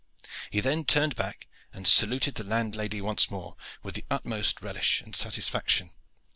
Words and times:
He 0.49 0.61
then 0.61 0.83
turned 0.85 1.15
back 1.15 1.47
and 1.71 1.87
saluted 1.87 2.33
the 2.33 2.43
landlady 2.43 3.01
once 3.01 3.29
more 3.29 3.55
with 3.83 3.93
the 3.93 4.05
utmost 4.09 4.59
relish 4.59 4.99
and 5.01 5.15
satisfaction. 5.15 5.91